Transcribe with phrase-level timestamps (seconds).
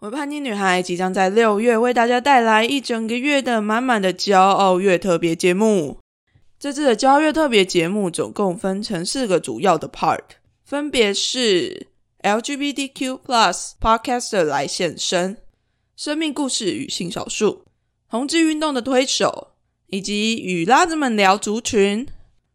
[0.00, 5.98] 我叛逆女孩即将在六月为大家带来一整个月的满满的骄傲月特别节目。
[6.56, 10.20] 这次的骄傲月特别节目总共分成四个主要的 part，
[10.64, 11.88] 分别是
[12.22, 13.18] LGBTQ+
[13.80, 15.38] Podcaster 来现身、
[15.96, 17.64] 生命故事与性少数、
[18.08, 19.48] 同志运动的推手，
[19.88, 22.06] 以及与拉子们聊族群。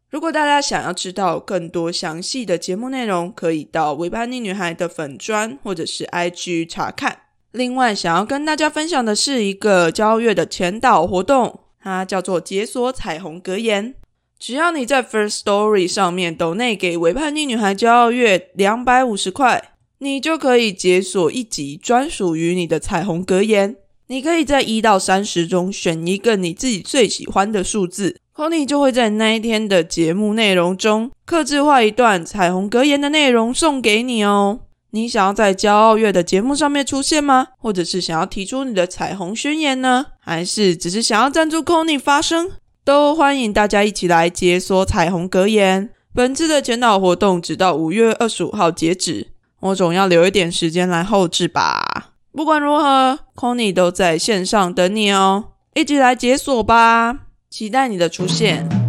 [0.09, 7.22] 如果大家想要知道更多详细的节目内容，可以到维叛逆女孩的粉砖或者是 IG 查看。
[7.53, 13.93] 另外，想要跟大家分享的是一个交月的前导活动，它叫做解锁彩虹格言。
[14.39, 23.75] 只要你在 First Story 上面抖内给维叛逆女孩骄傲月两百五十块，你就可以解锁一集专属于你的彩虹格言。
[24.07, 34.61] 你可以在一到三十中选一个你自己最喜欢的数字，Conny 就会在那一天的节目内容中，刻制化一段彩虹格言的内容送给你哦。
[34.95, 37.47] 你想要在骄傲月的节目上面出现吗？
[37.57, 40.05] 或者是想要提出你的彩虹宣言呢？
[40.19, 42.51] 还是只是想要赞助 Conny 发声？
[42.85, 45.89] 都欢迎大家一起来解锁彩虹格言。
[46.13, 49.29] 本次的前导活动直到五月二十五号截止，
[49.61, 52.11] 我总要留一点时间来后置吧。
[52.31, 57.21] 不管如何，Conny 都在线上等你哦，一起来解锁吧！
[57.49, 58.82] 期待你的出现。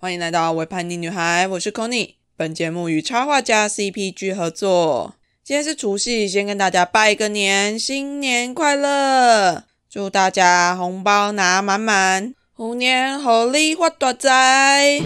[0.00, 2.10] 欢迎来到《微叛逆女孩》，我是 Conny。
[2.36, 5.16] 本节目与插画家 CPG 合作。
[5.42, 9.64] 今天是除夕，先跟大家拜个年，新年快乐！
[9.90, 15.00] 祝大家红包拿满满，虎年猴利发大财。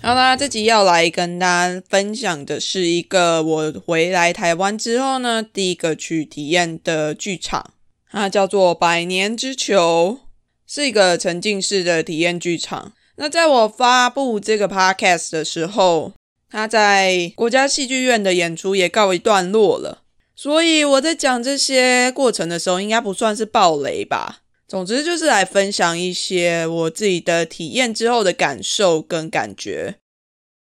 [0.00, 7.72] 好啦，这集要来跟大家分享的是一个我回来台湾之后呢，第一个去体验的剧场。
[8.10, 10.20] 它叫做百年之球，
[10.66, 12.92] 是一个沉浸式的体验剧场。
[13.16, 16.12] 那在我发布这个 podcast 的时候，
[16.48, 20.02] 它在国家戏剧院的演出也告一段落了。
[20.36, 24.42] 所以我在讲这些过程的时候，应该不算是暴雷吧。
[24.68, 29.96] 总之就是来分享一些我自己的体验之后的感受跟感觉。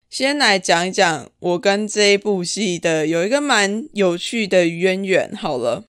[0.08, 5.32] 先来讲一讲我跟这一部戏的有一个蛮有趣的渊源。
[5.36, 5.84] 好了。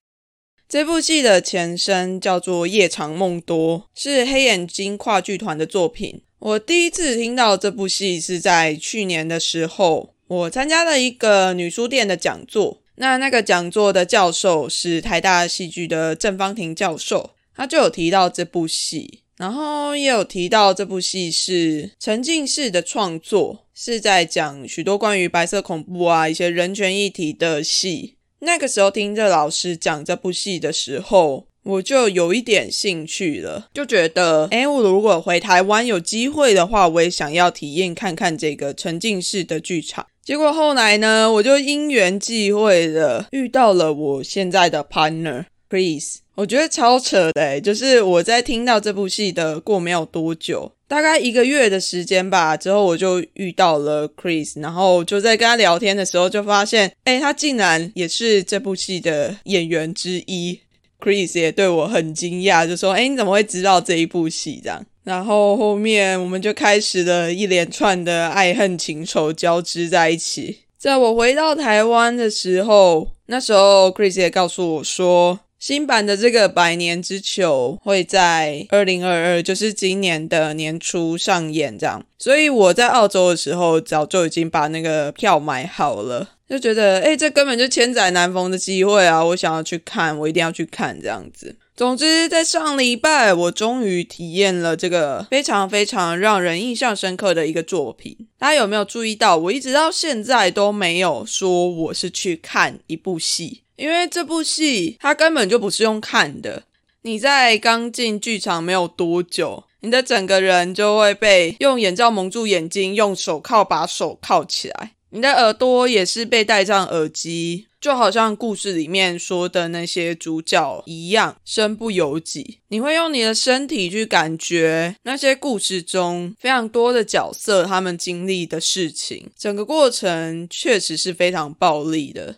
[0.72, 6.22] 这部戏的前身叫做《夜长梦多》，是黑眼睛跨剧团的作品。
[6.38, 12.80] 我第一次听到这部戏是在去年的时候，我参加了一个女书店的讲座。
[12.94, 28.14] 那那个讲座的教授是台大戏剧的郑芳婷教授，他就有提到这部戏，然后也有提到这部戏是沉浸式的创作，是在讲许多关于白色恐怖啊一些人权议题的戏。
[28.44, 40.06] 那个时候听着老师讲这部戏的时候，我就有一点兴趣了，就觉得，哎，我如果回台湾有机会的话，我也想要体验看看这个沉浸式的剧场。
[40.24, 46.16] 结果后来呢，我就因缘际会的遇到了我现在的 partner Chris。
[46.34, 60.60] 我觉得超扯的，就是我在听到这部戏的过没有多久，大概一个月的时间吧，之后我就遇到了 Chris，然后就在跟他聊天的时候，就发现，哎，他竟然也是这部戏的演员之一。
[61.00, 64.60] Chris 也对我很惊讶，就说，哎，你怎么会知道这一部戏？
[64.62, 70.58] 这样，然后后面我们就开始了一连串的爱恨情仇交织在一起。
[70.76, 75.40] 在我回到台湾的时候，那时候 Chris 也告诉我说。
[75.62, 82.04] 新版的这个百年之球会在二零二二，就是今年的年初上演，这样。
[82.18, 89.24] 所以我在澳洲的时候，早就已经把那个票买好了，就觉得，哎，这根本就千载难逢的机会啊！
[89.24, 91.56] 我想要去看，我一定要去看，这样子。
[91.74, 98.14] 总之，在上礼拜，我终于体验了这个非常非常让人印象深刻的一个作品。
[98.38, 103.62] 大家有没有注意到，我一直到现在都没有说我是去看一部戏。
[103.76, 106.64] 因为这部戏它根本就不是用看的，
[107.00, 122.60] 你在刚进剧场没有多久，你的整个人就会被用眼罩蒙住眼睛，用手铐把手铐起来，你的耳朵也是被戴上耳机，就好像故事里面说的那些主角一样，身不由己。
[122.68, 132.36] 你会用你的身体去感觉那些故事中非常多的角色他们经历的事情，整个过程确实是非常暴力的。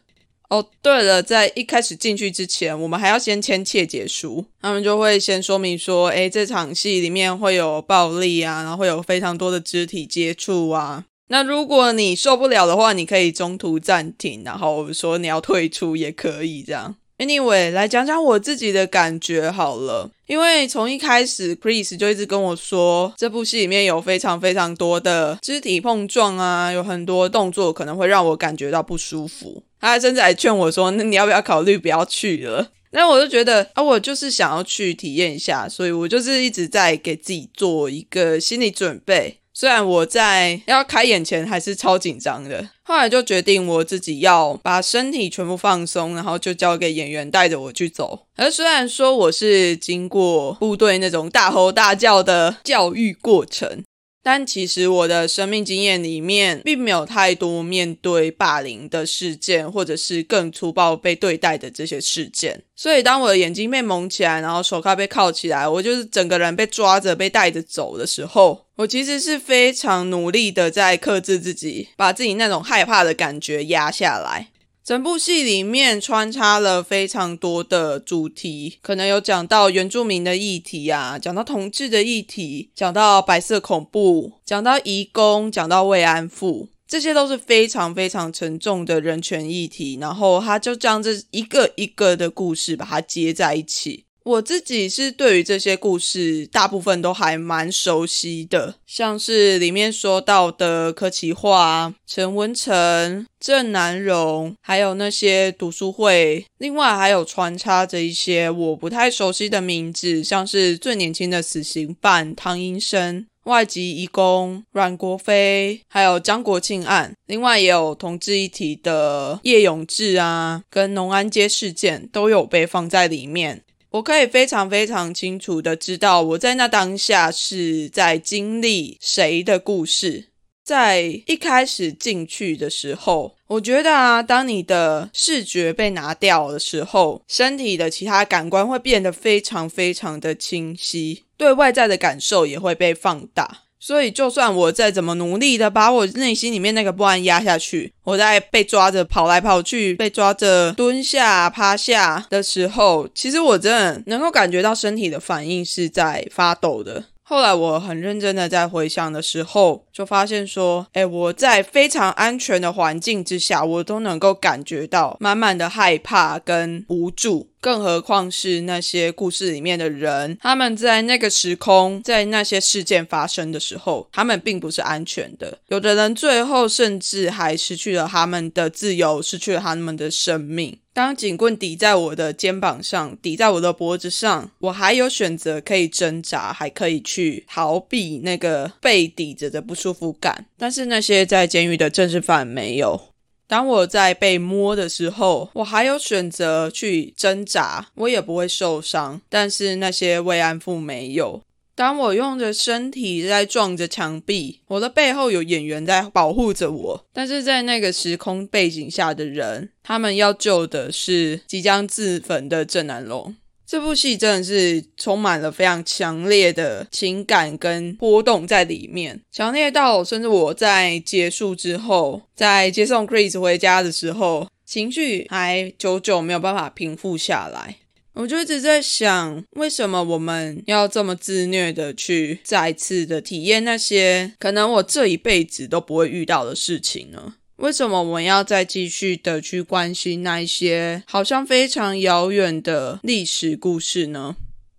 [0.50, 4.44] 哦，对了，在一开始进去之前，我们还要先签切结书。
[4.60, 11.04] 他们就会先说明说，诶，这场戏里面会有暴力啊，然后会有非常多的肢体接触啊。
[11.28, 16.96] 那如果你受不了的话，你可以中途暂停，然后说你要退出也可以这样。
[17.16, 20.10] Anyway，来讲讲我自己的感觉好了。
[20.26, 29.62] 因为从一开始，Chris 就一直跟我说，这部戏里面有非常非常多的肢体碰撞啊，有很多动作可能会让我感觉到不舒服。
[29.80, 39.38] 他还甚至还劝我说：“那你要不要考虑不要去了？”那我就觉得啊，我就是想要去体验一下，所以我就是一直在给自己做一个心理准备。
[39.56, 48.26] 虽然我在要开演前还是超紧张的，后来就决定我自己要把身体全部放松，然后就交给演员带着我去走。
[48.34, 53.84] 而虽然说我是经过部队那种大吼大叫的教育过程。
[54.24, 62.62] 但其实我的生命经验里面，并没有太多面对霸凌的事件，或者是更粗暴被对待的这些事件。
[62.74, 74.48] 所以，当我的眼睛被蒙起来，然后手铐被铐起来，我就是整个人被抓着、被带着走的时候，我其实是非常努力的在克制自己，把自己那种害怕的感觉压下来。
[74.84, 89.96] 整部戏里面穿插了非常多的主题，可能有讲到原住民的议题啊，讲到同志的议题，讲到白色恐怖，讲到移工，讲到慰安妇，这些都是非常非常沉重的人权议题。
[89.98, 94.04] 然后他就将这一个一个的故事把它接在一起。
[94.24, 123.60] 我自己是对于这些故事大部分都还蛮熟悉的，像是里面说到的柯奇化、陈文成、郑南荣，还有那些读书会，另外还有穿插着一些我不太熟悉的名字，像是最年轻的死刑犯汤英生、外籍移工阮国飞，还有张国庆案，另外也有同志一体的叶永志啊，跟农安街事件都有被放在里面。
[123.94, 130.30] 我可以非常非常清楚的知道，我在那当下是在经历谁的故事。
[130.64, 143.63] 在一开始进去的时候，我觉得啊，当你的视觉被拿掉的时候，身体的其他感官会变得非常非常的清晰，对外在的感受也会被放大。
[143.86, 157.04] 所以，就算我再怎么努力的把我内心里面那个不安压下去，我在被抓着跑来跑去、被抓着蹲下、趴下的时候，其实我真的能够感觉到身体的反应是在发抖的。
[157.22, 175.58] 后来我很认真的在回想的时候，就发现说，哎，我在非常安全的环境之下，我都能够感觉到满满的害怕跟无助，更何况是那些故事里面的人，他们在那个时空，在那些事件发生的时候，他们并不是安全的。
[175.68, 180.76] 有的人最后甚至还失去了他们的自由，失去了他们的生命。
[180.92, 190.46] 当警棍抵在我的肩膀上，抵在我的脖子上，我还有选择可以挣扎，还可以去逃避那个被抵着的不舒服感。
[190.56, 192.98] 但是那些在监狱的正式犯没有。
[193.46, 199.20] 当我在被摸的时候，我还有选择去挣扎，我也不会受伤。
[199.28, 201.42] 但是那些慰安妇没有。
[201.76, 213.36] 当我用着身体在撞着墙壁，我的背后有演员在保护着我，但是在那个时空背景下的人，他们要救的是即将自焚的郑南龙。
[213.66, 227.76] 这部戏真的是充满了非常强烈的情感跟波动在里面，强烈到甚至我在结束之后，在接送 Chris 回家的时候，情绪还久久没有办法平复下来。
[228.12, 237.34] 我就一直在想，为什么我们要这么自虐的去再次的体验那些可能我这一辈子都不会遇到的事情呢？
[237.56, 244.36] 为什么我们要再继续的去关心那一些好像非常遥远的历史故事呢？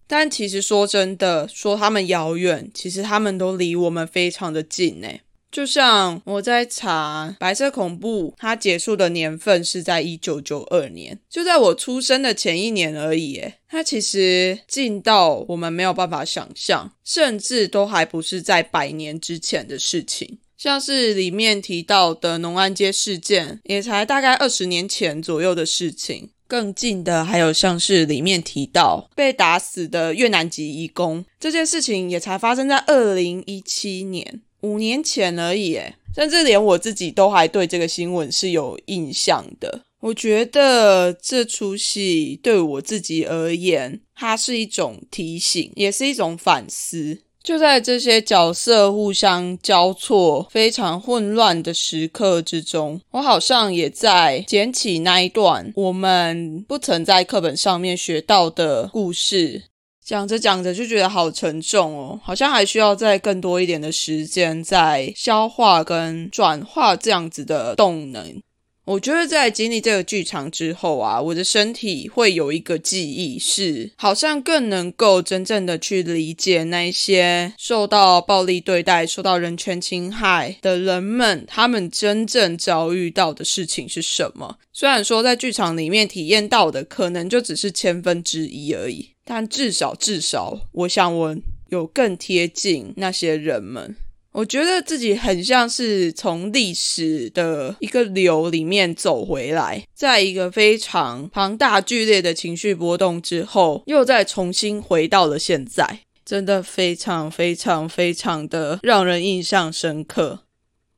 [0.07, 5.07] 但其实说真的，说他们遥远，其实他们都离我们非常的近呢。
[5.51, 13.37] 就像我在查白色恐怖，它结束的年份是在一九九二年，就在我出生的前一年而已。
[13.37, 20.39] 诶，它其实近到我们没有办法想象，甚至都还不是在百年之前的事情。
[20.65, 26.31] 像是里面提到的农安街事件，也才大概二十年前左右的事情。
[26.47, 34.41] 更近的还有像是里面提到被打死的越南籍义工，这件事情也才发生在二零一七年。
[34.61, 39.83] 五年前而已，诶，甚至连我自己都还对这个新闻是有印象的。
[39.99, 47.19] 我觉得这出戏对我自己而言，它是一种提醒，也是一种反思。
[47.45, 59.61] 就在这些角色互相交错、非常混乱的时刻之中，我好像也在捡起那一段我们不曾在课本上面学到的故事。
[60.03, 68.41] 讲着讲着就觉得好沉重哦，好像还需要再更多一点的时间在消化跟转化这样子的动能。
[68.85, 84.59] 我觉得在经历这个剧场之后啊，我的身体会有一个记忆，是好像更能够真正的去理解那些受到暴力对待、受到人权侵害的人们，他们真正遭遇到的事情是什么。
[84.71, 91.35] 虽然说在剧场里面体验到的可能就只是千分之一而已，但至少至少，我想我
[91.69, 93.95] 有更贴近那些人们。
[94.35, 110.41] 我觉得自己很像是从历史的一个流里面走回来，在一个非常庞大剧烈的情绪波动之后，又再重新回到了现在，真的非常非常非常的让人印象深刻。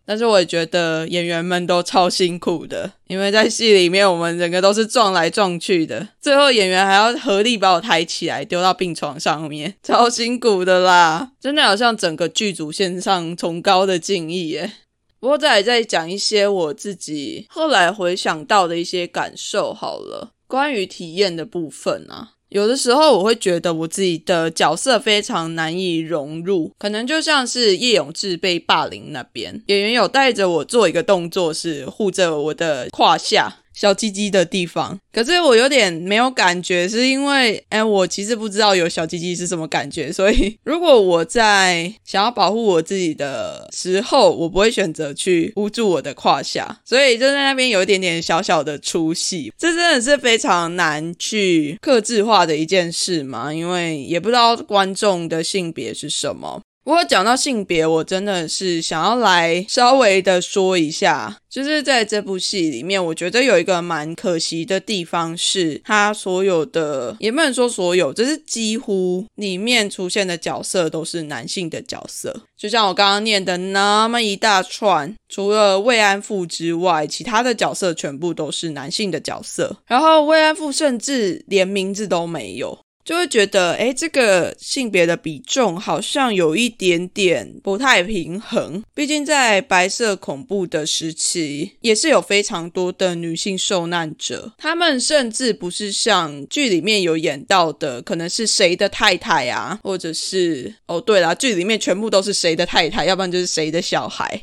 [0.08, 11.34] 但是我也觉得演员们都超辛苦的，因为在戏里面我们整个都是撞来撞去的，最后演员还要合力把我抬起来丢到病床上面，超辛苦的啦！
[11.42, 14.72] 真的好像整个剧组献上崇高的敬意耶。
[15.20, 22.37] 不过再来再讲一些我自己后来回想到的一些感受好了，关于体验的部分啊。
[22.50, 33.58] 有的时候我会觉得我自己的角色非常难以融入，可能就像是叶永志被霸凌那边，演员有带着我做一个动作，是护着我的胯下。
[33.80, 56.60] 小鸡鸡的地方，可是我有点没有感觉，是因为，哎，我其实不知道有小鸡鸡是什么感觉，所以如果我在想要保护我自己的时候，我不会选择去捂住我的胯下，所以就在那边有一点点小小的出戏，这真的是非常难去克制化的一件事嘛，因为也不知道观众的性别是什么。
[56.88, 72.34] 不过讲到性别，我真的是想要来稍微的说一下，就是在这部戏里面，我觉得有一个蛮可惜的地方，是它所有的也不能说所有，就是几乎里面出现的角色都是男性的角色。
[72.58, 79.76] 就像我刚刚念的那么一大串，除了慰安妇之外，其他的角色全部都是男性的角色。
[79.88, 82.80] 然后慰安妇甚至连名字都没有。
[83.08, 88.84] 就会觉得，哎，这个性别的比重好像有一点点不太平衡。
[88.94, 104.42] 毕竟在白色恐怖的时期，也是有非常多的女性受难者，她们甚至不是像剧里面有演到的，可能是谁的太太啊，或者是哦，对了，剧里面全部都是谁的太太，要不然就是谁的小孩。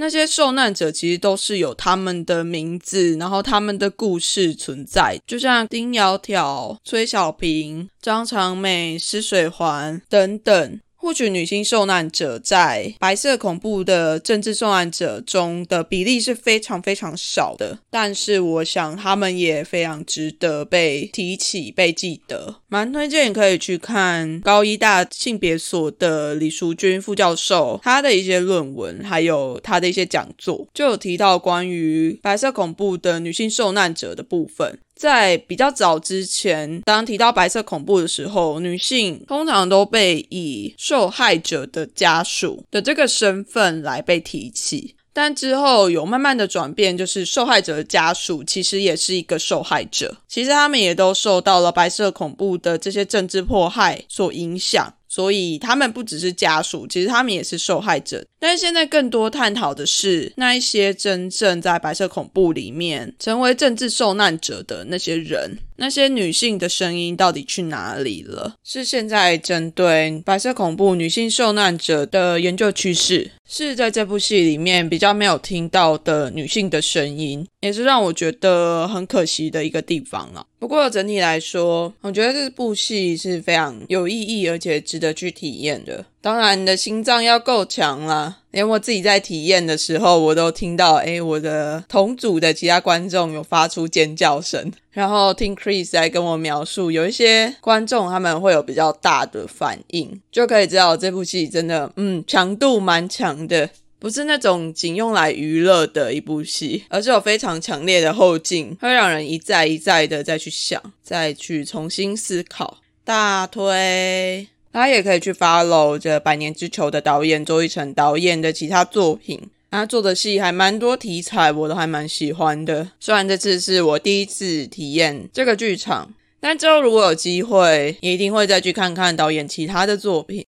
[0.00, 10.80] 那些受难者其实都是有他们的名字，然后他们的故事存在，就像丁窈窕、崔小平、张长美、施水环等等。
[11.00, 22.56] 或许女性受难者在白色恐怖的政治受难者中的比例是非常非常少的，但是我想他们也非常值得被提起、被记得。
[22.68, 34.78] 蛮推荐可以去看高医大性别所的李淑君副教授他的一些论文，还有他的一些讲座，就有提到关于白色恐怖的女性受难者的部分。
[35.00, 44.94] 在比较早之前，当提到白色恐怖的时候，女性通常都被以受害者的家属的这个身份来被提起。
[45.14, 54.92] 但之后有慢慢的转变，就是受害者的家属其实也是一个受害者，其实他们也都受到了白色恐怖的这些政治迫害所影响。
[55.10, 58.24] 所以他们不只是家属，其实他们也是受害者。
[58.38, 68.54] 但是现在更多探讨的是那一些真正在白色恐怖里面成为政治受难者的那些人，那些女性的声音到底去哪里了？
[68.64, 80.46] 是现在针对白色恐怖女性受难者的研究趋势，是在这部戏里面比较没有听到的女性的声音，也是让我觉得很可惜的一个地方了。
[80.58, 86.04] 不过整体来说，我觉得这部戏是非常有意义，而且值得去体验的。
[86.20, 88.36] 当然，你的心脏要够强啦。
[88.50, 103.70] 连我自己在体验的时候，我都听到，哎，我的同组的其他观众有发出尖叫声，然后听 Chris 在跟我描述，有一些观众他们会有比较大的反应，就可以知道这部戏真的，嗯，强度蛮强的。
[104.00, 112.78] 不是那种仅用来娱乐的一部戏，而是有非常强烈的后劲，会让人一再一再的再去想，再去重新思考。
[113.04, 122.88] 大推，大家也可以去 follow 这《百年之囚》的导演周一成导演的其他作品，他做的戏还蛮多题材，我都还蛮喜欢的。
[123.00, 130.44] 虽然这次是我第一次体验这个剧场，但之后如果有机会，也一定会再去看看导演其他的作品。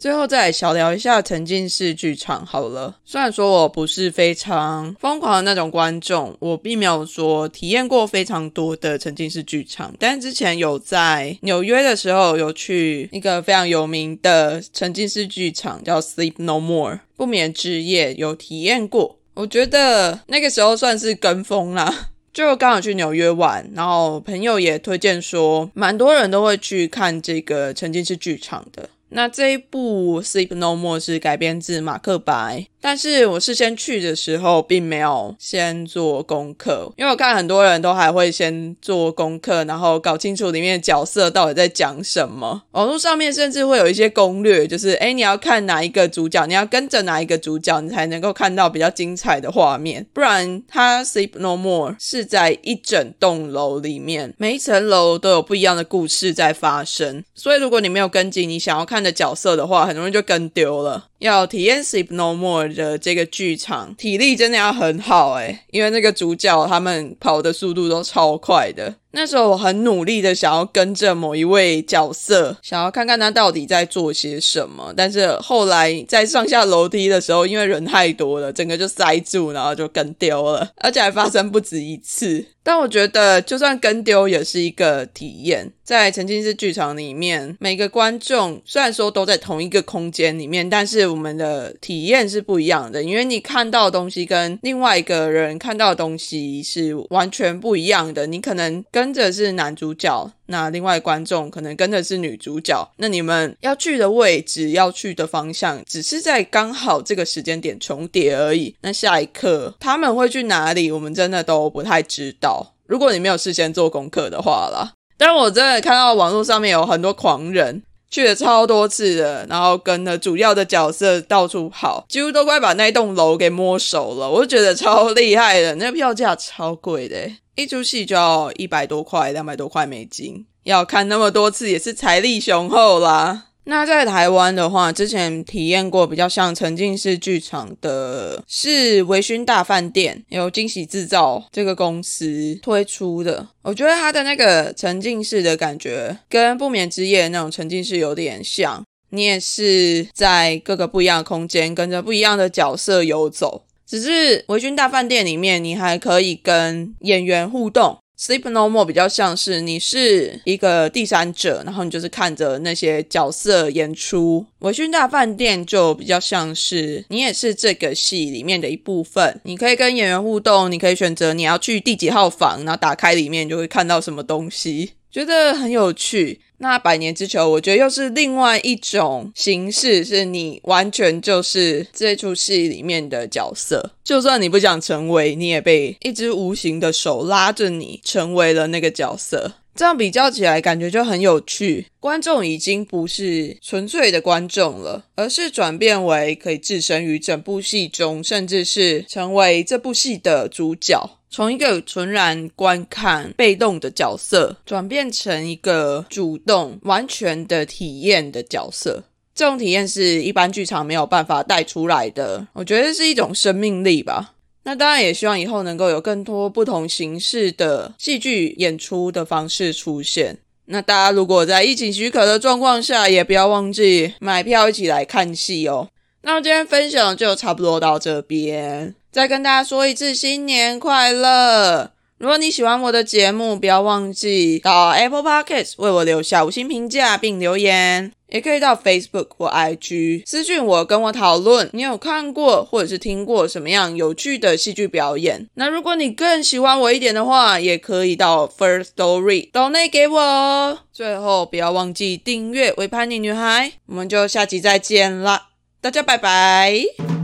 [0.00, 2.96] 最后再小聊一下沉浸式剧场好了。
[3.04, 19.18] 虽然说我不是非常疯狂的那种观众，我并没有说体验过非常多的沉浸式剧场，但之前有在纽约的时候有去一个非常有名的沉浸式剧场，叫 Sleep No More 不眠之夜，有体验过。
[19.34, 28.88] 我觉得那个时候算是跟风啦， 就刚好去纽约玩，然后朋友也推荐说，蛮多人都会去看这个沉浸式剧场的。
[29.10, 32.69] 那这一部《Sleep No More》是改编自马克白。
[32.80, 42.62] 但是我事先去的时候，并没有先做功课，因为我看很多人都还会先做功课，然后搞清楚里面的角色到底在讲什么。
[42.72, 50.06] 网络上面甚至会有一些攻略，就是哎，你要看哪一个主角，你要跟着哪一个主角，你才能够看到比较精彩的画面。
[50.14, 57.22] 不然，它《Sleep No More》是在一整栋楼里面，每一层楼都有不一样的故事在发生。
[57.34, 61.08] 所以，如果你没有跟紧你想要看的角色的话，很容易就跟丢了。
[61.20, 68.96] 要体验《Sleep No More》的这个剧场，体力真的要很好诶，因为那个主角他们跑的速度都超快的。
[69.12, 74.92] 那时候我很努力的想要跟着某一位角色，想要看看他到底在做些什么。
[74.96, 82.44] 但是后来在上下楼梯的时候，因为人太多了，整个就塞住，然后就跟丢了，而且还发生不止一次。
[82.62, 85.72] 但我觉得，就算跟丢也是一个体验。
[85.82, 98.26] 在沉浸式剧场里面，每个观众虽然说都在同一个空间里面，但是我们的体验是不一样的，因为你看到的东西跟另外一个人看到的东西是完全不一样的。
[98.26, 100.30] 你可能跟跟着是男主角。
[100.44, 108.76] 那另外观众可能跟的是女主角，那你们要去的位置、要去的方向，只是在刚好这个时间点重叠而已。
[108.82, 112.74] 那下一刻他们会去哪里，我们真的都不太知道。
[112.86, 124.28] 如果你没有事先做功课的话啦，但我真的看到网络上面有很多狂人去了超多次的，然后跟着主要的角色到处跑，几乎都快把那一栋楼给摸熟了。
[124.28, 127.30] 我就觉得超厉害的，那票价超贵的。
[127.54, 133.44] 一出戏就要一百多块、两百多块美金，要看那么多次也是财力雄厚啦。
[133.70, 143.46] 那在台湾的话，之前体验过比较像沉浸式剧场的，是微醺大饭店，由惊喜制造这个公司推出的。
[143.62, 148.82] 我觉得它的那个沉浸式的感觉，跟不眠之夜那种沉浸式有点像。
[149.10, 153.62] 你也是在各个不一样的空间，跟着不一样的角色游走。
[153.86, 157.98] 只是维军大饭店里面，你还可以跟演员互动。
[158.20, 164.44] Sleep No More 比较像是你是一个第三者，然后你就是看着那些角色演出。
[164.58, 176.42] 维新大饭店就比较像是你也是这个戏里面的一部分，你可以跟演员互动，你可以选择你要去第几号房，然后打开里面就会看到什么东西，觉得很有趣。
[176.62, 189.54] 那百年之球，我觉得又是另外一种形式，是你完全就是这出戏里面的角色，就算你不想成为，你也被一只无形的手拉着你成为了那个角色。
[189.74, 191.86] 这样比较起来，感觉就很有趣。
[191.98, 201.18] 观众已经不是纯粹的观众了，而是转变为可以置身于整部戏中，甚至是成为这部戏的主角。
[201.30, 209.04] 从一个纯然观看、被动的角色，转变成一个主动、完全的体验的角色。
[209.32, 214.34] 这种体验是一般剧场没有办法带出来的，我觉得是一种生命力吧。
[214.64, 220.38] 那当然也希望以后能够有更多不同形式的戏剧演出的方式出现。
[220.66, 225.88] 那大家如果在疫情许可的状况下，也不要忘记买票一起来看戏哦。
[226.22, 228.94] 那我今天分享就差不多到这边。
[229.10, 231.90] 再跟大家说一次新年快乐！
[232.20, 245.48] 如果你喜欢我的节目，不要忘记到 Apple Podcast 为我留下五星评价并留言，也可以到 Facebook 或 IG 私讯我，跟我讨论你有看过或者是听过什么样有趣的戏剧表演。
[245.54, 250.80] 那如果你更喜欢我一点的话，也可以到 First Story 岛内给我哦。
[250.92, 255.48] 最后不要忘记订阅《微叛逆女孩》，我们就下集再见啦，
[255.80, 257.19] 大家拜拜。